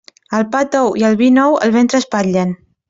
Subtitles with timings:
[0.37, 2.61] El pa tou i el vi nou el ventre espatllen.